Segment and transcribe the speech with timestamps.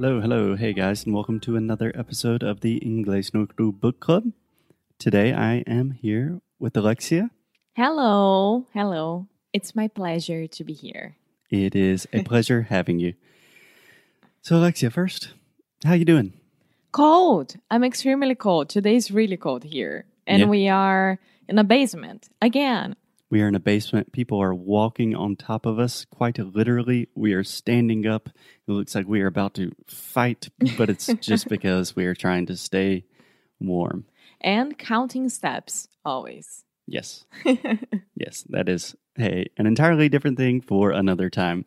[0.00, 4.00] Hello, hello, hey guys, and welcome to another episode of the English No Clue Book
[4.00, 4.32] Club.
[4.98, 7.28] Today I am here with Alexia.
[7.76, 9.26] Hello, hello.
[9.52, 11.16] It's my pleasure to be here.
[11.50, 13.12] It is a pleasure having you.
[14.40, 15.34] So, Alexia, first,
[15.84, 16.32] how you doing?
[16.92, 17.56] Cold.
[17.70, 18.70] I'm extremely cold.
[18.70, 20.06] Today's really cold here.
[20.26, 20.48] And Yeah.
[20.48, 22.96] we are in a basement again.
[23.30, 24.12] We are in a basement.
[24.12, 27.08] People are walking on top of us, quite literally.
[27.14, 28.28] We are standing up.
[28.28, 32.46] It looks like we are about to fight, but it's just because we are trying
[32.46, 33.04] to stay
[33.60, 34.06] warm.
[34.40, 36.64] And counting steps always.
[36.88, 37.24] Yes.
[38.16, 41.66] yes, that is hey, an entirely different thing for another time.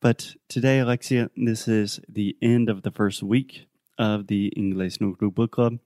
[0.00, 5.14] But today, Alexia, this is the end of the first week of the English No
[5.14, 5.78] Clue Book Club.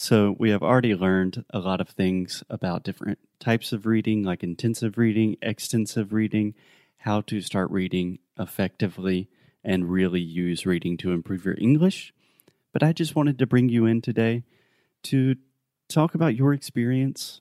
[0.00, 4.44] So we have already learned a lot of things about different types of reading, like
[4.44, 6.54] intensive reading, extensive reading,
[6.98, 9.28] how to start reading effectively
[9.64, 12.14] and really use reading to improve your English.
[12.72, 14.44] But I just wanted to bring you in today
[15.02, 15.34] to
[15.88, 17.40] talk about your experience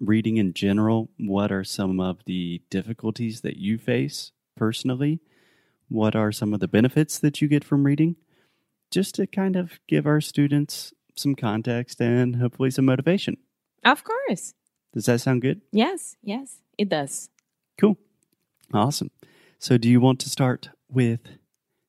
[0.00, 1.08] reading in general.
[1.20, 5.20] What are some of the difficulties that you face personally?
[5.88, 8.16] What are some of the benefits that you get from reading?
[8.90, 13.36] Just to kind of give our students some context and hopefully some motivation.
[13.84, 14.54] Of course.
[14.92, 15.62] Does that sound good?
[15.72, 17.30] Yes, yes, it does.
[17.78, 17.96] Cool.
[18.72, 19.10] Awesome.
[19.58, 21.20] So, do you want to start with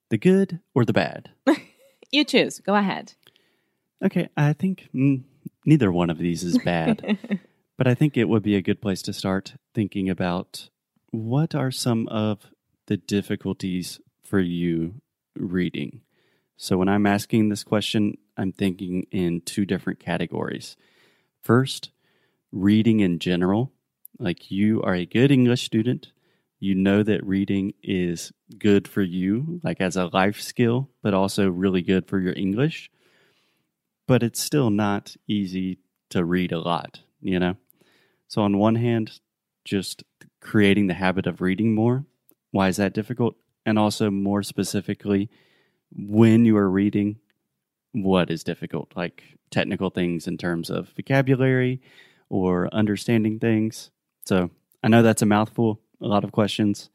[0.10, 1.32] the good or the bad?
[2.14, 2.60] You choose.
[2.60, 3.14] Go ahead.
[4.06, 5.24] Okay, I think mm,
[5.66, 7.18] neither one of these is bad.
[7.76, 10.70] But I think it would be a good place to start thinking about
[11.10, 12.52] what are some of
[12.86, 15.02] the difficulties for you
[15.36, 16.02] reading.
[16.56, 20.76] So when I'm asking this question, I'm thinking in two different categories.
[21.42, 21.92] First,
[22.52, 23.72] reading in general,
[24.20, 26.12] like you are a good English student,
[26.60, 31.50] you know that reading is good for you, like as a life skill, but also
[31.50, 32.90] really good for your English.
[34.08, 37.56] But it's still not easy to read a lot, you know?
[38.28, 39.20] So, on one hand,
[39.66, 40.04] just
[40.40, 42.06] creating the habit of reading more.
[42.52, 43.36] Why is that difficult?
[43.66, 45.30] And also, more specifically,
[45.92, 47.18] when you are reading,
[47.94, 48.92] what is difficult?
[48.96, 51.82] Like technical things in terms of vocabulary
[52.30, 53.92] or understanding things.
[54.26, 54.50] So,
[54.84, 56.90] I know that's a mouthful, a lot of questions.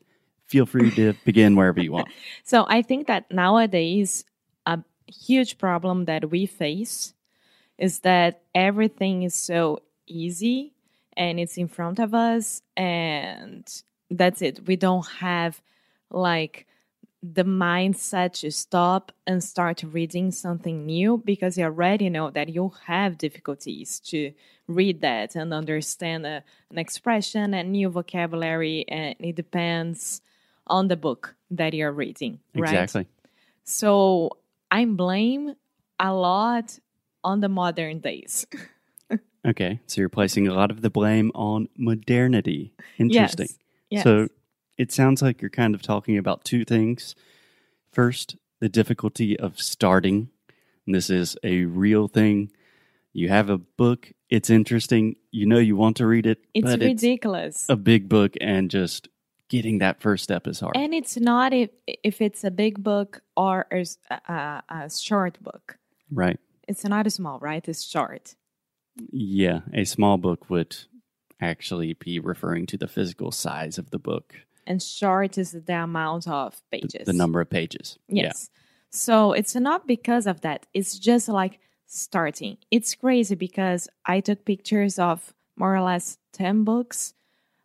[0.44, 2.08] Feel free to begin wherever you want.
[2.44, 4.24] So I think that nowadays
[4.66, 7.14] a huge problem that we face
[7.78, 10.74] is that everything is so easy
[11.16, 13.66] and it's in front of us and
[14.10, 14.66] that's it.
[14.66, 15.60] We don't have
[16.10, 16.66] like
[17.34, 22.76] the mindset to stop and start reading something new because you already know that you'll
[22.86, 24.32] have difficulties to
[24.66, 30.20] read that and understand a, an expression and new vocabulary and it depends
[30.66, 33.06] on the book that you're reading right Exactly.
[33.64, 34.30] so
[34.70, 35.54] i blame
[35.98, 36.78] a lot
[37.24, 38.46] on the modern days
[39.46, 39.80] Okay.
[39.86, 42.74] So, you're placing a lot of the blame on modernity.
[42.98, 43.48] Interesting.
[43.88, 44.02] yes.
[44.02, 44.28] So
[44.78, 47.14] it sounds like you're kind of talking about two things.
[47.92, 50.30] First, the difficulty of starting.
[50.86, 52.50] And this is a real thing.
[53.12, 57.56] You have a book, it's interesting, you know you want to read it, it's ridiculous
[57.56, 59.08] it's a big book and just
[59.48, 60.76] getting that first step is hard.
[60.76, 65.78] and it's not if, if it's a big book or a a short book
[66.12, 66.38] right.
[66.66, 68.34] it's not a small right it's short
[69.12, 70.76] Yeah, a small book would
[71.40, 74.34] actually be referring to the physical size of the book,
[74.68, 77.98] and short is the amount of pages the number of pages.
[78.08, 78.50] Yes.
[78.90, 80.66] So it's not because of that.
[80.72, 82.58] It's just like starting.
[82.70, 87.14] It's crazy because I took pictures of more or less 10 books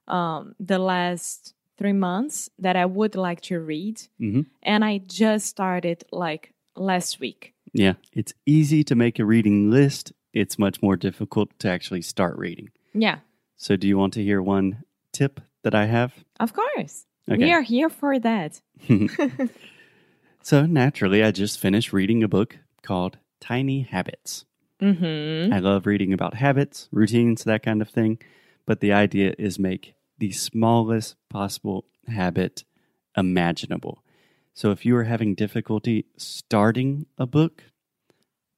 [0.07, 4.01] um, the last three months that I would like to read.
[4.17, 7.53] hmm And I just started like last week.
[7.73, 10.13] Yeah, it's easy to make a reading list.
[10.33, 12.69] It's much more difficult to actually start reading.
[12.93, 13.19] Yeah,
[13.55, 16.13] So, do you want to hear one tip that I have?
[16.39, 17.05] of course.
[17.29, 17.45] Okay.
[17.45, 18.61] We are here for that.
[20.45, 24.43] So, naturally, I just finished reading a book called Tiny Habits.
[24.81, 25.53] Mm-hmm.
[25.53, 28.19] I love reading about habits, routines, that kind of thing.
[28.65, 32.65] But the idea is make the smallest possible habit
[33.15, 34.03] imaginable.
[34.53, 37.63] So if you are having difficulty starting a book,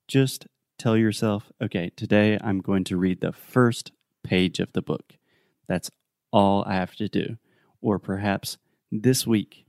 [0.08, 0.48] just
[0.80, 3.92] tell yourself, okay, today I'm going to read the first
[4.24, 5.18] page of the book.
[5.68, 5.92] That's
[6.36, 7.38] all I have to do.
[7.82, 8.58] Or perhaps
[8.92, 9.66] this week,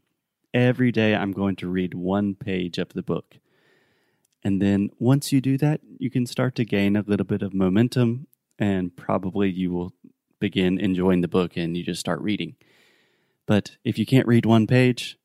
[0.53, 3.39] every day I'm going to read one page of the book.
[4.43, 7.55] And then once you do that, you can start to gain a little bit of
[7.55, 8.27] momentum
[8.59, 9.93] and probably you will
[10.41, 12.57] begin enjoying the book and you just start reading.
[13.47, 15.19] But if you can't read one page,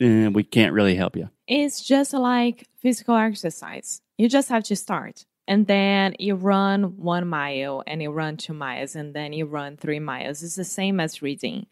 [0.00, 1.30] eh, we can't really help you.
[1.46, 4.00] It's just like physical exercise.
[4.18, 5.26] You just have to start.
[5.48, 9.76] And then you run one mile and you run two miles and then you run
[9.76, 10.42] three miles.
[10.42, 11.66] It's the same as reading.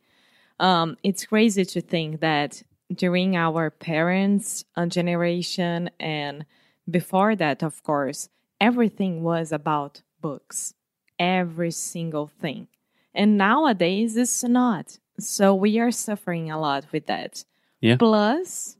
[0.61, 2.62] Um, it's crazy to think that
[2.93, 6.47] during our parents' uh, generation and
[6.88, 8.29] before that, of course,
[8.61, 10.75] everything was about books.
[11.19, 12.69] Every single thing.
[13.15, 14.99] And nowadays, it's not.
[15.19, 17.44] So we are suffering a lot with that.
[17.81, 17.97] Yeah.
[17.97, 18.77] Plus,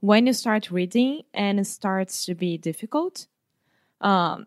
[0.00, 3.26] when you start reading and it starts to be difficult,
[4.00, 4.46] um,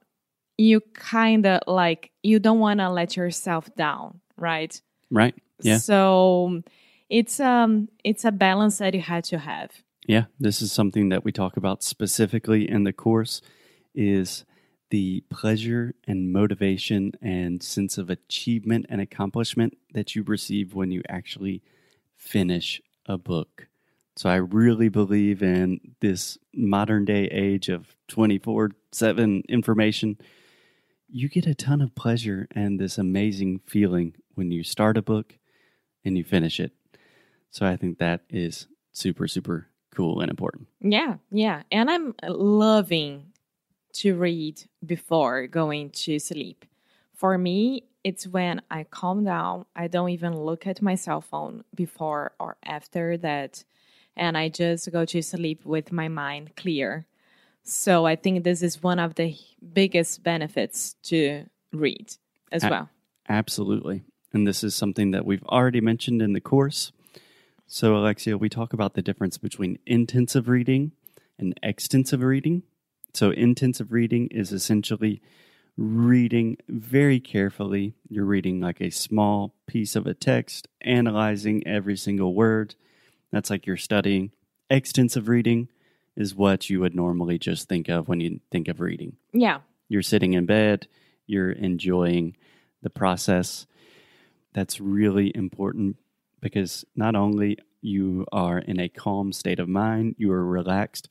[0.58, 4.80] you kind of like you don't want to let yourself down, right?
[5.12, 5.36] Right?
[5.62, 5.78] Yeah.
[5.78, 6.62] So
[7.10, 9.72] it's um it's a balance that you had to have.
[10.08, 13.42] Yeah, this is something that we talk about specifically in the course
[13.94, 14.46] is
[14.90, 21.02] the pleasure and motivation and sense of achievement and accomplishment that you receive when you
[21.10, 21.62] actually
[22.16, 23.68] finish a book.
[24.16, 27.96] So I really believe in this modern day age of
[28.98, 30.18] 24/7 information.
[31.10, 35.38] You get a ton of pleasure and this amazing feeling when you start a book
[36.04, 36.74] and you finish it.
[37.50, 40.68] So I think that is super super cool and important.
[40.82, 41.64] Yeah, yeah.
[41.72, 43.34] And I'm loving
[43.94, 46.66] to read before going to sleep.
[47.16, 49.66] For me, it's when I calm down.
[49.76, 53.64] I don't even look at my cell phone before or after that.
[54.16, 57.08] And I just go to sleep with my mind clear.
[57.68, 59.36] So I think this is one of the
[59.74, 62.16] biggest benefits to read
[62.50, 62.90] as A- well.
[63.28, 64.04] Absolutely.
[64.32, 66.94] And this is something that we've already mentioned in the course.
[67.66, 70.94] So, Alexia, we talk about the difference between intensive reading
[71.38, 72.64] and extensive reading.
[73.14, 75.22] So, intensive reading is essentially
[75.76, 77.96] reading very carefully.
[78.08, 82.76] You're reading like a small piece of a text, analyzing every single word.
[83.30, 84.32] That's like you're studying.
[84.70, 85.68] Extensive reading
[86.18, 89.60] is what you would normally just think of when you think of reading Yeah.
[89.88, 90.88] you're sitting in bed,
[91.28, 92.36] you're enjoying
[92.82, 93.66] the process.
[94.54, 95.96] That's really important
[96.42, 101.08] because not only you are in a calm state of mind, you are relaxed,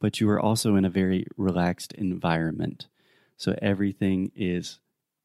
[0.00, 2.86] but you are also in a very relaxed environment.
[3.36, 4.78] So everything is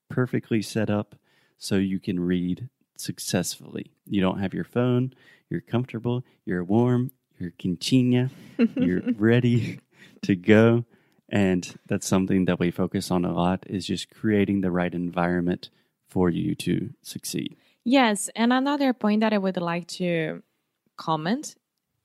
[0.10, 1.16] perfectly set up
[1.58, 3.92] so you can read successfully.
[4.06, 5.14] You don't have your phone,
[5.50, 8.30] you're comfortable, you're warm, you're quinchina,
[8.76, 9.80] you're ready
[10.24, 10.86] to go.
[11.32, 15.70] And that's something that we focus on a lot is just creating the right environment
[16.08, 17.56] for you to succeed.
[17.84, 18.30] Yes.
[18.36, 20.42] And another point that I would like to
[20.98, 21.56] comment,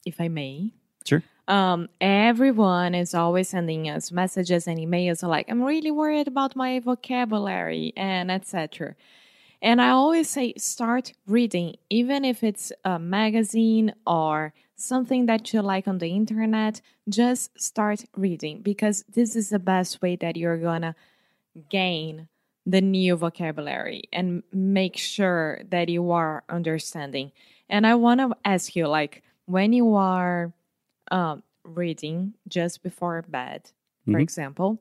[0.05, 0.73] if I may.
[1.07, 1.23] Sure.
[1.49, 6.81] um, everyone is always sending us messages and emails like i'm really worried about my
[6.81, 8.95] vocabulary and etc
[9.61, 15.63] and i always say start reading even if it's a magazine or something that you
[15.63, 20.59] like on the internet just start reading because this is the best way that you're
[20.59, 20.95] gonna
[21.69, 22.29] gain
[22.67, 27.31] the new vocabulary and make sure that you are understanding
[27.69, 30.53] and i want to ask you like when you are
[31.11, 33.71] um, reading just before bed,
[34.07, 34.23] for Mhm.
[34.23, 34.79] example,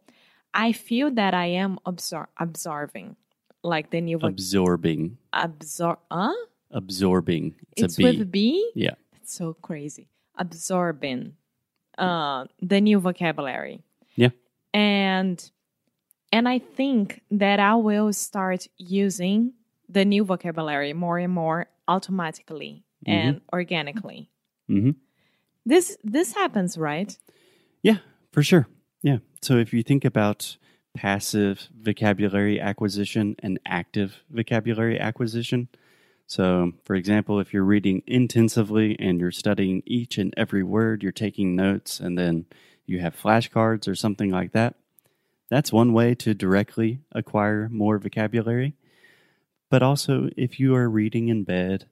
[0.54, 3.18] I feel that I am absor- absorbing,
[3.62, 5.18] like the new Absorbing.
[5.34, 5.98] absor.
[6.10, 6.34] Huh?
[6.72, 7.56] Absorbing.
[7.76, 8.04] It's, It's a B.
[8.20, 8.72] with B.
[8.74, 8.96] Yeah.
[9.34, 10.10] So crazy.
[10.38, 11.34] Absorbing,
[11.98, 13.84] uh, the new vocabulary.
[14.16, 14.30] Yeah.
[14.74, 15.52] And
[16.32, 19.54] and I think that I will start using
[19.90, 24.30] the new vocabulary more and more automatically and organically.
[24.68, 24.92] hmm
[25.66, 27.18] This this happens, right?
[27.82, 27.98] Yeah,
[28.32, 28.68] for sure.
[29.02, 29.18] Yeah.
[29.42, 30.58] So if you think about
[30.96, 35.70] passive vocabulary acquisition and active vocabulary acquisition,
[36.34, 41.12] so for example, if you're reading intensively and you're studying each and every word, you're
[41.12, 42.48] taking notes, and then
[42.88, 44.74] you have flashcards or something like that,
[45.52, 48.74] that's one way to directly acquire more vocabulary.
[49.70, 51.86] But also, if you are reading in bed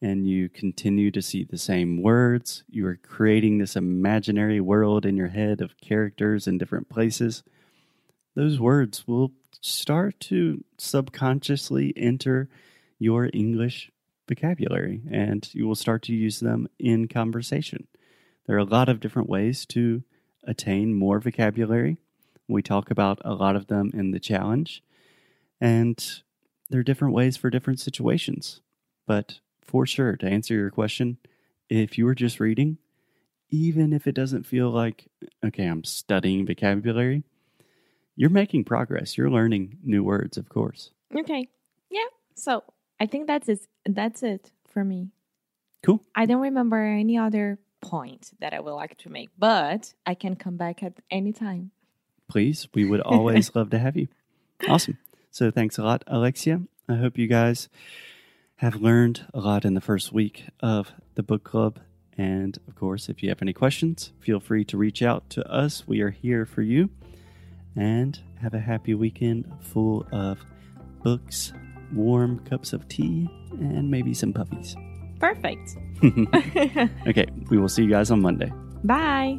[0.00, 5.16] and you continue to see the same words, you are creating this imaginary world in
[5.16, 7.42] your head of characters in different places,
[8.36, 12.48] those words will start to subconsciously enter
[12.98, 13.90] your English
[14.28, 17.86] vocabulary and you will start to use them in conversation.
[18.46, 20.02] There are a lot of different ways to
[20.44, 21.98] attain more vocabulary.
[22.48, 24.82] We talk about a lot of them in the challenge,
[25.60, 26.02] and
[26.70, 28.62] there are different ways for different situations.
[29.06, 31.18] But for sure, to answer your question,
[31.68, 32.78] if you are just reading,
[33.50, 35.08] even if it doesn't feel like,
[35.44, 37.24] okay, I'm studying vocabulary,
[38.16, 39.18] you're making progress.
[39.18, 40.90] You're learning new words, of course.
[41.14, 41.48] Okay.
[41.90, 42.06] Yeah.
[42.34, 42.64] So
[43.00, 43.60] I think that's it.
[43.86, 45.10] That's it for me.
[45.82, 46.02] Cool.
[46.14, 50.34] I don't remember any other point that I would like to make, but I can
[50.36, 51.70] come back at any time.
[52.28, 54.08] Please, we would always love to have you.
[54.68, 54.98] Awesome.
[55.30, 56.62] So thanks a lot, Alexia.
[56.88, 57.68] I hope you guys
[58.56, 61.78] have learned a lot in the first week of the book club.
[62.16, 65.86] And of course, if you have any questions, feel free to reach out to us.
[65.86, 66.90] We are here for you.
[67.76, 70.38] And have a happy weekend full of
[71.04, 71.52] books,
[71.94, 74.76] warm cups of tea, and maybe some puppies.
[75.20, 75.76] Perfect.
[77.08, 78.52] okay, we will see you guys on Monday.
[78.84, 79.38] Bye.